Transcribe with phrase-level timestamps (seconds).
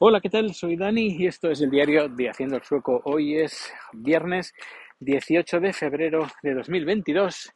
[0.00, 0.54] Hola, ¿qué tal?
[0.54, 3.02] Soy Dani y esto es el diario de Haciendo el Sueco.
[3.06, 4.54] Hoy es viernes
[5.00, 7.52] 18 de febrero de 2022.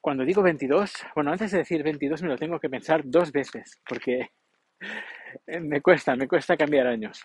[0.00, 3.78] Cuando digo 22, bueno, antes de decir 22 me lo tengo que pensar dos veces
[3.86, 4.30] porque
[5.60, 7.22] me cuesta, me cuesta cambiar años.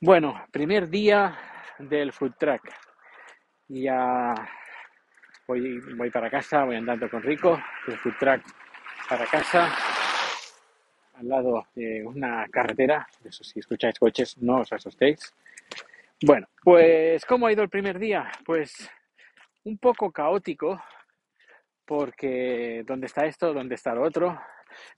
[0.00, 1.38] Bueno, primer día
[1.78, 2.62] del food track.
[3.68, 4.34] Ya
[5.46, 8.42] voy, voy para casa, voy andando con Rico, el food track
[9.08, 9.87] para casa
[11.18, 13.06] al lado de una carretera.
[13.24, 15.32] Eso si escucháis coches, no os asustéis.
[16.22, 18.30] Bueno, pues ¿cómo ha ido el primer día?
[18.44, 18.90] Pues
[19.64, 20.80] un poco caótico,
[21.84, 23.52] porque ¿dónde está esto?
[23.52, 24.40] ¿Dónde está lo otro?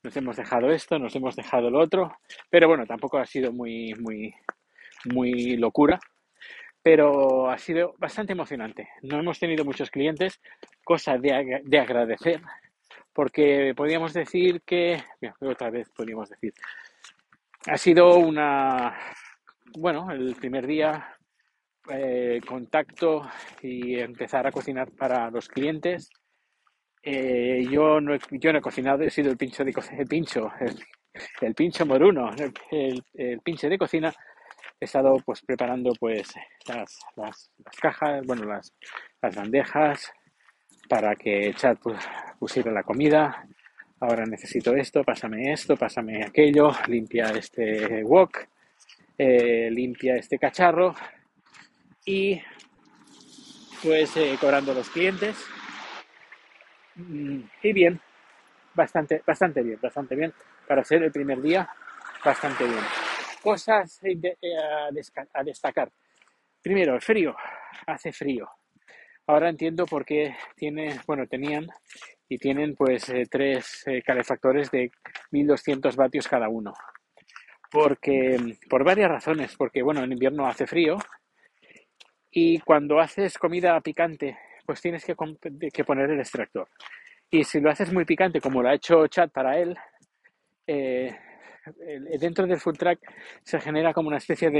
[0.02, 2.18] Nos hemos dejado esto, nos hemos dejado lo otro,
[2.50, 4.34] pero bueno, tampoco ha sido muy, muy,
[5.12, 5.98] muy locura,
[6.82, 8.88] pero ha sido bastante emocionante.
[9.02, 10.40] No hemos tenido muchos clientes,
[10.84, 12.40] cosa de, de agradecer,
[13.12, 15.02] porque podríamos decir que,
[15.40, 16.52] otra vez podríamos decir,
[17.66, 18.96] ha sido una,
[19.76, 21.16] bueno, el primer día
[21.88, 23.28] eh, contacto
[23.62, 26.10] y empezar a cocinar para los clientes.
[27.02, 30.52] Eh, yo, no, yo no he cocinado, he sido el pincho de el pincho,
[31.40, 32.30] el, pincho moruno,
[32.70, 34.12] el, el, pinche de cocina.
[34.78, 36.32] He estado pues preparando pues
[36.66, 38.72] las, las, las cajas, bueno, las,
[39.20, 40.12] las bandejas,
[40.90, 41.78] para que Chad
[42.36, 43.46] pusiera la comida.
[44.00, 48.38] Ahora necesito esto, pásame esto, pásame aquello, limpia este wok,
[49.16, 50.92] eh, limpia este cacharro
[52.04, 52.42] y
[53.84, 55.36] pues eh, cobrando los clientes.
[56.96, 58.00] Mm, y bien,
[58.74, 60.34] bastante, bastante bien, bastante bien.
[60.66, 61.68] Para ser el primer día,
[62.24, 62.84] bastante bien.
[63.40, 64.00] Cosas
[65.34, 65.92] a destacar.
[66.60, 67.36] Primero, el frío.
[67.86, 68.48] Hace frío.
[69.26, 71.66] Ahora entiendo por qué tiene, bueno, tenían
[72.28, 74.90] y tienen pues eh, tres eh, calefactores de
[75.32, 76.72] 1200 vatios cada uno.
[77.70, 80.96] Porque, por varias razones, porque bueno, en invierno hace frío
[82.30, 85.14] y cuando haces comida picante, pues tienes que,
[85.84, 86.68] poner el extractor.
[87.30, 89.76] Y si lo haces muy picante, como lo ha hecho Chad para él,
[90.66, 91.16] eh,
[92.18, 93.00] dentro del full track
[93.44, 94.50] se genera como una especie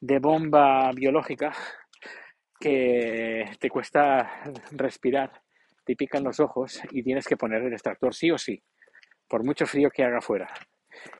[0.00, 1.52] de bomba biológica
[2.60, 4.42] que te cuesta
[4.72, 5.32] respirar,
[5.84, 8.62] te pican los ojos y tienes que poner el extractor sí o sí,
[9.28, 10.48] por mucho frío que haga fuera.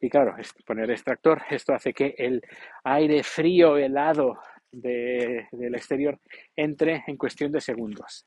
[0.00, 0.34] Y claro,
[0.66, 2.43] poner extractor, esto hace que el
[2.84, 4.38] aire frío, helado
[4.71, 6.19] del exterior
[6.56, 8.26] entre en cuestión de segundos.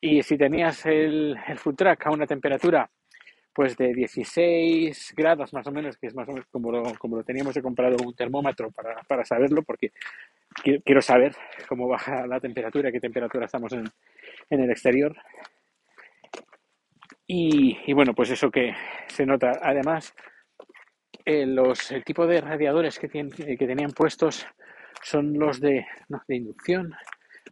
[0.00, 2.90] Y si tenías el, el food truck a una temperatura
[3.54, 7.16] pues de 16 grados más o menos, que es más o menos como lo, como
[7.16, 9.92] lo teníamos, he comprado un termómetro para, para saberlo, porque
[10.84, 11.34] quiero saber
[11.68, 13.84] cómo baja la temperatura, qué temperatura estamos en,
[14.50, 15.16] el exterior.
[17.26, 18.74] Y, bueno, pues eso que
[19.06, 19.58] se nota.
[19.62, 20.14] Además,
[21.24, 24.46] eh, los, el tipo de radiadores que, tienen, que tenían puestos
[25.02, 25.86] son los de,
[26.28, 26.94] de inducción.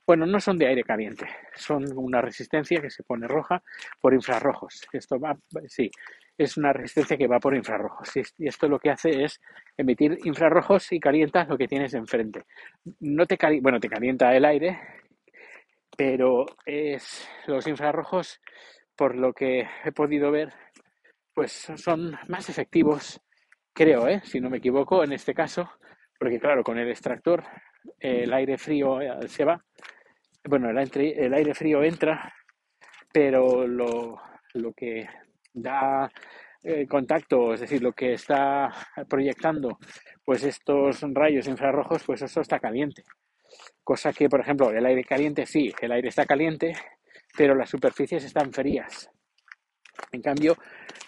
[0.06, 3.62] Bueno, no son de aire caliente, son una resistencia que se pone roja
[4.00, 4.86] por infrarrojos.
[4.92, 5.36] Esto va,
[5.66, 5.90] sí,
[6.36, 8.10] es una resistencia que va por infrarrojos.
[8.38, 9.40] Y esto lo que hace es
[9.76, 12.44] emitir infrarrojos y calienta lo que tienes enfrente.
[13.00, 14.80] No te bueno, te calienta el aire,
[15.96, 18.40] pero es los infrarrojos,
[18.96, 20.52] por lo que he podido ver,
[21.34, 23.20] pues son más efectivos,
[23.74, 24.20] creo, ¿eh?
[24.24, 25.70] si no me equivoco, en este caso,
[26.18, 27.44] porque claro, con el extractor
[27.98, 29.62] el aire frío eh, se va,
[30.44, 32.32] bueno, el aire, frío entra,
[33.12, 34.20] pero lo,
[34.54, 35.06] lo que
[35.52, 36.10] da
[36.62, 38.70] eh, contacto, es decir, lo que está
[39.08, 39.78] proyectando
[40.24, 43.02] pues estos rayos infrarrojos, pues eso está caliente.
[43.82, 46.72] Cosa que, por ejemplo, el aire caliente, sí, el aire está caliente,
[47.36, 49.10] pero las superficies están frías.
[50.12, 50.56] En cambio,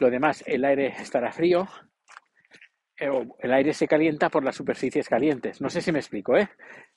[0.00, 1.66] lo demás, el aire estará frío,
[3.38, 5.60] el aire se calienta por las superficies calientes.
[5.60, 6.48] No sé si me explico, ¿eh?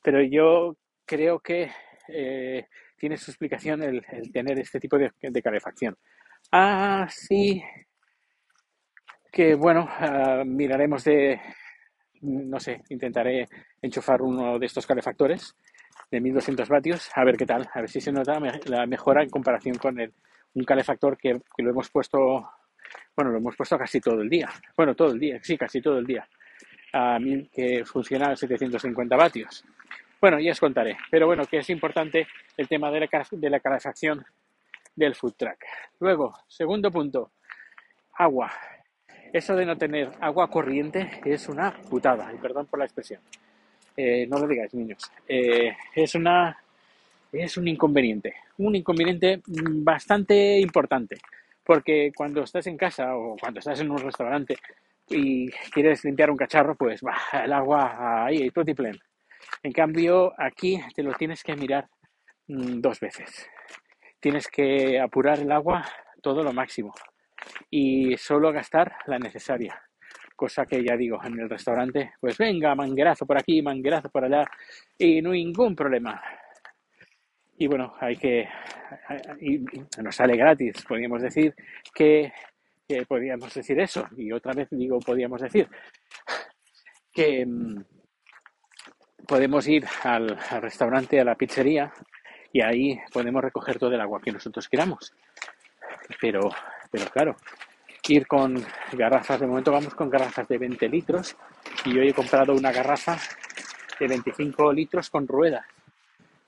[0.01, 1.71] Pero yo creo que
[2.07, 2.67] eh,
[2.97, 5.97] tiene su explicación el, tener este tipo de, de calefacción.
[6.51, 7.63] Así
[9.35, 11.41] que bueno, ah, miraremos de,
[12.21, 13.45] no sé, intentaré
[13.81, 15.57] enchufar uno de estos calefactores
[16.09, 19.29] de 1200 vatios, a ver qué tal, a ver si se nota la mejora en
[19.29, 20.13] comparación con el,
[20.53, 22.49] un calefactor que, lo hemos puesto,
[23.15, 25.99] bueno, lo hemos puesto casi todo el día, bueno, todo el día, sí, casi todo
[25.99, 26.27] el día,
[26.93, 27.17] a
[27.53, 29.63] que funciona a 750 vatios.
[30.19, 32.27] Bueno, ya os contaré, pero bueno, que es importante
[32.57, 34.25] el tema de la, de la calefacción
[34.95, 35.63] del food truck.
[35.99, 37.31] Luego, segundo punto,
[38.17, 38.51] agua.
[39.31, 43.21] Eso de no tener agua corriente es una putada, y perdón por la expresión.
[43.97, 45.11] Eh, no lo digáis, niños.
[45.27, 46.57] Eh, es una
[47.31, 51.17] es un inconveniente, un inconveniente bastante importante,
[51.65, 54.55] porque cuando estás en casa o cuando estás en un restaurante,
[55.09, 58.99] y quieres limpiar un cacharro, pues va, el agua ahí, pleno.
[59.61, 61.87] En cambio, aquí te lo tienes que mirar
[62.47, 63.47] mm, dos veces.
[64.19, 65.85] Tienes que apurar el agua
[66.21, 66.93] todo lo máximo
[67.69, 69.79] y solo gastar la necesaria.
[70.35, 74.43] Cosa que ya digo, en el restaurante, pues venga, manguerazo por aquí, manguerazo por allá
[74.97, 76.21] y no hay ningún problema.
[77.57, 78.47] Y bueno, hay que,
[80.01, 81.55] nos sale gratis, podríamos decir
[81.93, 82.33] que,
[82.87, 84.05] que podríamos decir eso.
[84.17, 85.69] Y otra vez digo, podríamos decir
[87.13, 87.83] que mm,
[89.25, 91.91] podemos ir al, restaurante, a la pizzería,
[92.51, 95.13] y ahí podemos recoger todo el agua que nosotros queramos.
[96.21, 96.49] Pero,
[96.91, 97.35] pero claro,
[98.13, 98.63] ir con
[98.93, 101.35] garrafas, de momento vamos con garrafas de 20 litros
[101.85, 103.17] y hoy he comprado una garrafa
[103.99, 105.65] de 25 litros con ruedas,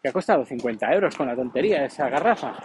[0.02, 2.56] que ha costado 50 euros con la tontería esa garrafa.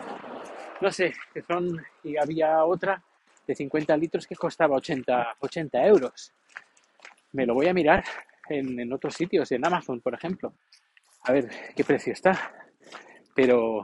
[0.81, 3.03] No sé, que son, y había otra
[3.47, 6.33] de 50 litros que costaba 80, 80 euros.
[7.33, 8.05] Me lo voy a mirar
[8.49, 10.55] en, otros sitios, en Amazon, por ejemplo.
[11.25, 12.53] A ver qué precio está.
[13.35, 13.83] Pero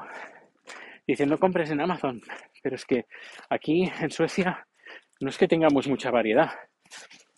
[1.06, 2.20] dicen, no compres en Amazon.
[2.62, 3.06] Pero es que
[3.48, 4.66] aquí en Suecia
[5.20, 6.50] no es que tengamos mucha variedad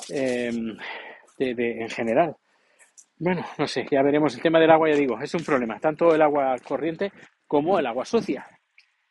[0.09, 0.77] em,
[1.39, 2.37] de, en general.
[3.21, 4.35] Bueno, no sé, ya veremos.
[4.35, 5.79] El tema del agua, ya digo, es un problema.
[5.79, 7.13] Tanto el agua corriente
[7.47, 8.49] como el agua sucia.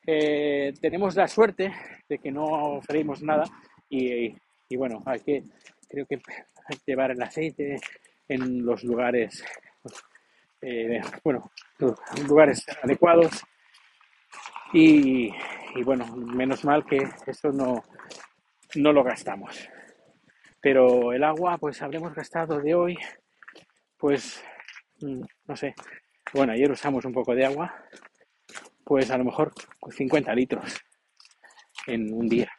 [0.06, 1.72] Eh, tenemos la suerte
[2.10, 3.44] de que no freímos nada
[3.88, 4.36] y,
[4.68, 5.44] y bueno, hay que,
[5.88, 6.20] creo que
[6.88, 7.78] llevar el aceite
[8.28, 9.46] en los lugares,
[10.62, 11.52] eh, bueno,
[12.28, 13.44] lugares adecuados.
[14.74, 15.32] Y,
[15.84, 16.98] bueno, menos mal que
[17.28, 17.84] eso no,
[18.76, 19.70] no lo gastamos.
[20.62, 22.98] Pero el agua, pues habremos gastado de hoy,
[24.00, 24.42] pues,
[25.02, 25.76] mm, no sé,
[26.34, 27.74] bueno, ayer usamos un poco de agua,
[28.84, 29.54] pues a lo mejor
[29.92, 30.82] 50 litros
[31.86, 32.50] en un día.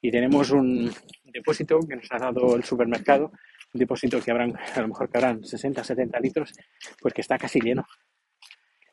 [0.00, 0.92] Y tenemos un
[1.24, 3.30] depósito que nos ha dado el supermercado
[3.72, 6.52] un depósito que habrán, a lo mejor que habrán 60, 70 litros,
[7.00, 7.86] pues que está casi lleno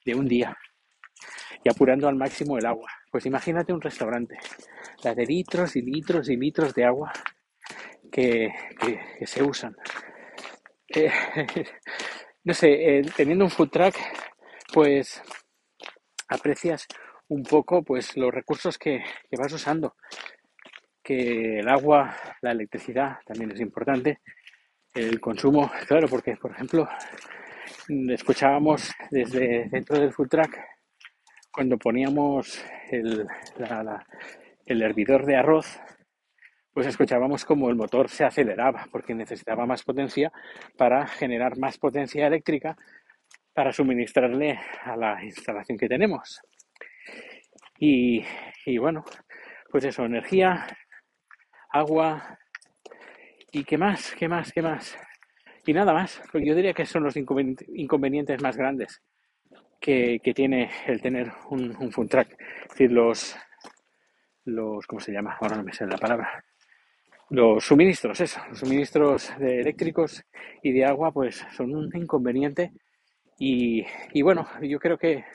[0.06, 0.56] de un día
[1.64, 2.92] y apurando al máximo el agua.
[3.12, 4.38] Pues imagínate un restaurante,
[5.04, 7.12] la de litros y litros y litros de agua
[8.12, 8.54] que,
[9.26, 9.76] se usan.
[12.44, 13.94] No sé, eh, teniendo un food truck,
[14.72, 15.22] pues
[16.30, 16.88] aprecias
[17.28, 19.04] un poco pues los recursos que,
[19.38, 19.96] vas usando.
[21.04, 24.22] Que el agua, la electricidad también es importante.
[24.94, 26.88] El consumo, claro, porque por ejemplo
[28.10, 30.58] escuchábamos desde dentro del food truck
[31.52, 33.28] cuando poníamos el,
[34.66, 35.80] el hervidor de arroz,
[36.78, 40.32] pues escuchábamos como el motor se aceleraba porque necesitaba más potencia
[40.78, 42.78] para generar más potencia eléctrica
[43.52, 46.40] para suministrarle a la instalación que tenemos.
[47.80, 48.24] Y,
[48.68, 49.04] y bueno,
[49.72, 50.68] pues eso, energía,
[51.72, 52.38] agua,
[53.52, 54.14] ¿Y qué más?
[54.14, 54.54] ¿Qué más?
[54.54, 54.96] ¿Qué más?
[55.66, 59.02] Y nada más, porque yo diría que son los inconvenientes más grandes
[59.80, 61.90] que, tiene el tener un, un.
[61.90, 63.36] Es decir, los,
[64.46, 65.40] los, ¿cómo se llama?
[65.42, 66.44] Ahora no me sé la palabra.
[67.30, 70.24] Los suministros, eso, los suministros de eléctricos
[70.64, 72.72] y de agua, pues son un inconveniente.
[73.38, 75.26] Y, y bueno, yo creo que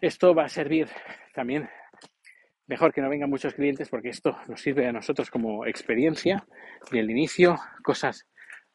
[0.00, 0.88] esto va a servir
[1.32, 1.68] también
[2.66, 6.44] mejor que no vengan muchos clientes porque esto nos sirve a nosotros como experiencia
[6.90, 8.26] del inicio, cosas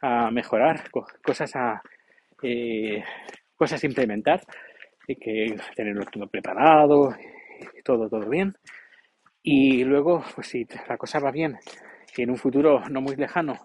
[0.02, 0.90] a mejorar,
[1.24, 1.82] cosas a
[2.42, 3.04] eh,
[3.56, 4.42] cosas a implementar
[5.08, 7.16] y que tenerlo todo preparado
[7.84, 8.56] todo todo bien
[9.44, 11.58] y luego pues si la cosa va bien
[12.16, 13.56] y en un futuro no muy lejano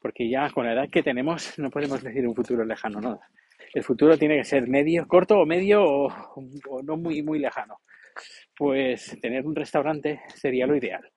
[0.00, 3.20] porque ya con la edad que tenemos no podemos decir un futuro lejano no
[3.74, 7.78] el futuro tiene que ser medio corto o medio o, no muy muy lejano
[8.56, 11.08] pues tener un restaurante sería lo ideal,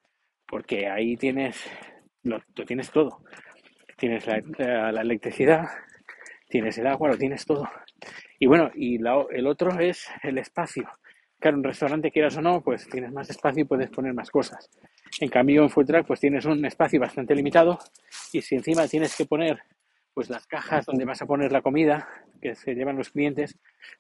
[0.48, 1.60] porque ahí tienes,
[2.24, 3.24] lo, tienes todo.
[3.98, 5.66] Tienes la, electricidad,
[6.48, 7.70] tienes el agua, lo tienes todo.
[8.40, 10.90] Y bueno, y el otro es el espacio.
[11.40, 14.70] Claro, un restaurante, quieras o no, pues tienes más espacio y puedes poner más cosas.
[15.20, 17.78] En cambio, en food truck, pues tienes un espacio bastante limitado
[18.32, 19.62] y si encima tienes que poner
[20.14, 22.08] pues las cajas donde vas a poner la comida
[22.42, 23.58] que se llevan los clientes,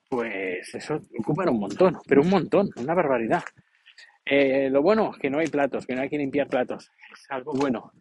[0.10, 3.44] pues eso ocupa un montón, pero un montón, una barbaridad.
[4.26, 7.54] Eh, lo bueno, que no hay platos, que no hay que limpiar platos, es algo
[7.54, 7.92] bueno,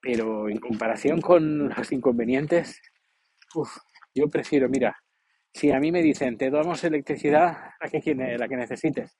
[0.00, 2.80] pero en comparación con los inconvenientes,
[4.14, 4.96] yo prefiero, mira,
[5.52, 9.18] si a mí me dicen, te damos electricidad la que, la que necesites,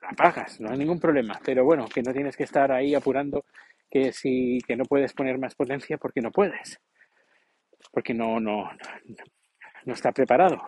[0.00, 3.44] la no hay ningún problema, pero bueno, que no tienes que estar ahí apurando
[3.90, 6.80] que si que no puedes poner más potencia porque no puedes
[7.92, 8.70] porque no, no,
[9.84, 10.62] no está preparado.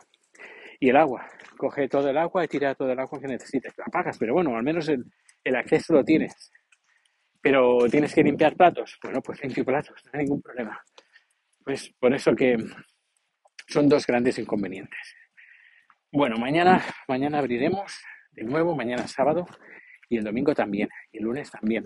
[0.81, 3.73] Y el agua, coge todo el agua y tira todo el agua que necesites.
[3.79, 6.51] La pagas, pero bueno, al menos el, acceso lo tienes.
[7.41, 8.99] Pero tienes que limpiar platos.
[9.03, 10.81] Bueno, pues limpio platos, no hay ningún problema.
[11.65, 12.57] Pues por eso que
[13.69, 15.15] son dos grandes inconvenientes.
[16.11, 19.47] Bueno, mañana, mañana abriremos de nuevo, mañana sábado
[20.09, 21.85] y el domingo también, y el lunes también.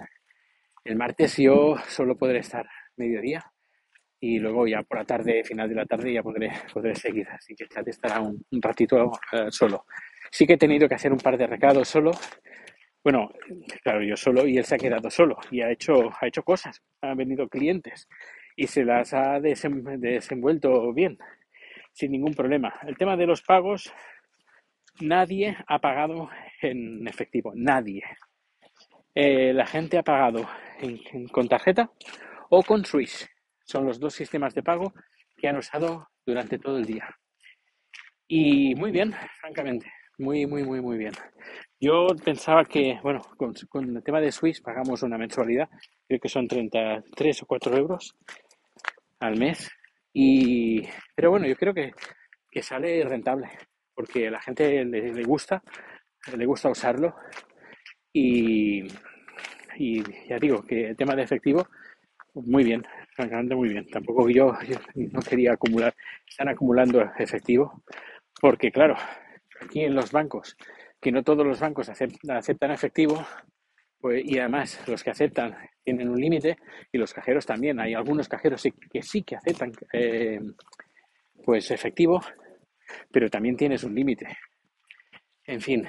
[0.85, 3.45] El martes yo solo podré estar mediodía
[4.21, 7.29] y luego ya por la tarde, final de la tarde, ya podré, podré seguir.
[7.29, 9.85] Así que chat estará un, ratito eh, solo.
[10.31, 12.13] Sí que he tenido que hacer un par de recados solo.
[13.03, 13.31] Bueno,
[13.83, 16.83] claro, yo solo y él se ha quedado solo y ha hecho, ha hecho cosas.
[17.03, 18.09] Han venido clientes
[18.57, 21.19] y se las ha desenvuelto bien,
[21.93, 22.75] sin ningún problema.
[22.87, 23.93] El tema de los pagos,
[25.01, 26.29] nadie ha pagado
[26.63, 28.03] en efectivo, nadie.
[29.15, 30.47] Eh, la gente ha pagado
[31.33, 31.91] con tarjeta
[32.51, 33.29] o con Swiss.
[33.65, 34.93] Son los dos sistemas de pago
[35.37, 37.09] que han usado durante todo el día.
[38.29, 41.13] Y muy bien, francamente, muy, muy, muy, muy bien.
[41.81, 45.69] Yo pensaba que, bueno, con, el tema de Swiss pagamos una mensualidad,
[46.07, 48.17] creo que son 33 o 4 euros
[49.21, 49.71] al mes.
[50.13, 50.83] Y,
[51.15, 51.93] pero bueno, yo creo que,
[52.51, 53.51] que sale rentable,
[53.97, 55.63] porque a la gente le, gusta,
[56.37, 57.17] le gusta usarlo.
[58.13, 58.87] Y,
[60.29, 61.67] ya digo que el tema de efectivo,
[62.35, 62.85] muy bien,
[63.15, 63.87] francamente muy bien.
[63.89, 65.95] Tampoco yo, yo no quería acumular,
[66.29, 67.83] están acumulando efectivo,
[68.41, 68.97] porque claro,
[69.61, 70.57] aquí en los bancos,
[71.01, 73.27] que no todos los bancos aceptan efectivo,
[73.99, 76.59] pues, y además los que aceptan tienen un límite
[76.93, 77.81] y los cajeros también.
[77.81, 78.63] Hay algunos cajeros
[78.93, 80.41] que sí que aceptan eh,
[81.45, 82.21] pues efectivo,
[83.11, 84.27] pero también tienes un límite.
[85.45, 85.87] En fin,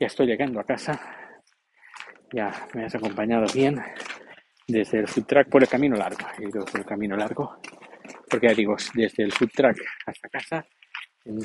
[0.00, 1.00] ya estoy llegando a casa.
[2.32, 3.80] Ya me has acompañado bien
[4.66, 6.26] desde el food track por el camino largo.
[6.38, 7.60] He ido por el camino largo,
[8.28, 9.76] porque ya digo, desde el food track
[10.06, 10.66] hasta casa,
[11.24, 11.38] en,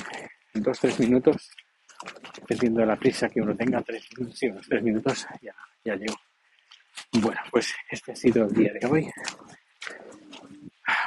[0.56, 1.52] dos, tres minutos,
[2.36, 4.08] dependiendo de la prisa que uno tenga, tres,
[4.68, 6.16] tres minutos, ya, ya llego.
[7.22, 9.12] Bueno, pues este ha sido el día de hoy.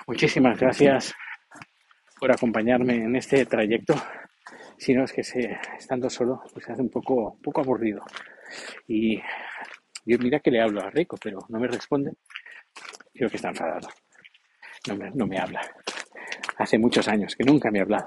[0.06, 1.12] Muchísimas gracias
[2.22, 3.96] por acompañarme en este trayecto.
[4.78, 5.22] Si no es que
[5.76, 8.00] estando solo, pues se hace un poco, poco aburrido.
[8.86, 9.20] Y
[10.04, 12.12] mira que le hablo a Rico, pero no me responde.
[13.12, 13.88] Creo que está enfadado.
[14.86, 15.62] No me, no me habla.
[16.58, 18.06] Hace muchos años que nunca me ha hablado.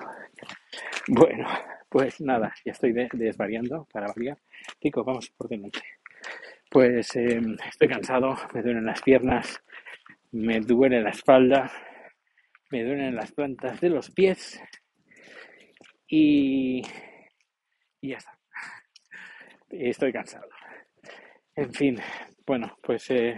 [1.10, 1.50] Bueno,
[1.90, 4.38] pues nada, ya estoy desvariando para variar.
[4.82, 5.82] Rico, vamos por delante.
[6.72, 9.62] Pues em, estoy cansado, me duelen las piernas,
[10.32, 11.70] me duele la espalda,
[12.72, 14.62] me duelen las plantas de los pies
[16.08, 16.82] y,
[18.02, 18.38] ya está.
[19.70, 20.48] Estoy cansado.
[21.56, 21.98] En fin,
[22.46, 23.36] bueno, pues eh,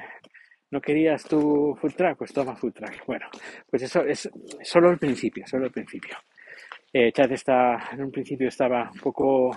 [0.72, 3.06] no querías tu food track, pues toma food track.
[3.06, 3.28] Bueno,
[3.70, 4.30] pues eso es
[4.64, 6.18] solo el principio, solo el principio.
[6.92, 9.52] Eh, Chad está, en un principio estaba un poco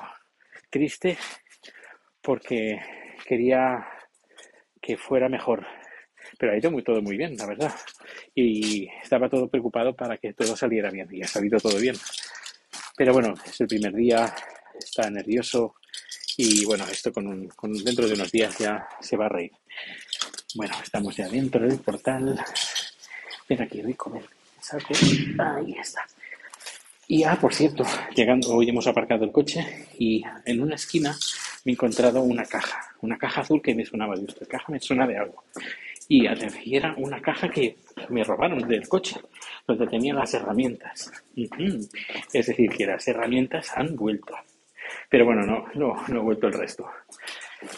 [0.69, 1.17] triste
[2.23, 2.81] porque
[3.27, 3.87] quería
[4.81, 5.67] que fuera mejor.
[6.41, 7.75] Pero ha ido muy, todo muy bien, la verdad.
[8.35, 11.07] Y estaba todo preocupado para que todo saliera bien.
[11.13, 11.95] Y ha salido todo bien.
[12.97, 14.35] Pero bueno, es el primer día,
[14.79, 15.75] está nervioso.
[16.39, 17.47] Y bueno, esto con,
[17.85, 19.53] dentro de unos días ya se va a reír.
[20.55, 22.43] Bueno, estamos ya dentro del portal.
[23.47, 24.25] Ven aquí, rico, ven.
[24.61, 24.95] Saco.
[25.39, 26.07] Ahí está.
[27.07, 27.85] Y, ah, por cierto,
[28.17, 31.15] llegando, hoy hemos aparcado el coche y en una esquina
[31.65, 34.81] me he encontrado una caja, una caja azul que me sonaba de esta caja, me
[34.81, 35.45] suena de algo.
[36.13, 36.27] Y
[36.75, 37.77] era una caja que
[38.09, 39.21] me robaron del coche,
[39.65, 41.09] donde tenía las herramientas.
[42.33, 44.35] Es decir, que las herramientas han vuelto.
[45.09, 46.85] Pero bueno, no, no, no he vuelto el resto.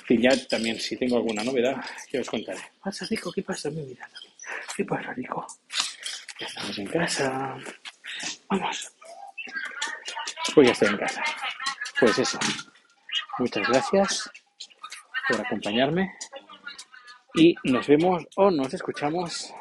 [0.08, 1.76] Y ya también, si tengo alguna novedad,
[2.10, 2.58] ya os contaré.
[2.58, 3.30] ¿Qué pasa, Rico?
[3.34, 3.70] ¿Qué pasa?
[3.70, 3.84] Me
[4.74, 5.46] ¿Qué pasa, Rico?
[6.40, 7.56] Ya estamos en casa.
[8.48, 8.94] Vamos.
[10.54, 11.22] Pues ya estoy en casa.
[12.00, 12.38] Pues eso.
[13.38, 14.30] Muchas gracias
[15.28, 16.14] por acompañarme
[17.34, 19.52] y nos vemos o nos escuchamos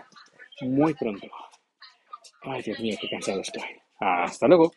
[0.62, 1.28] muy pronto.
[2.44, 3.64] Ay, Dios mío, qué cansado estoy.
[4.00, 4.72] Hasta luego.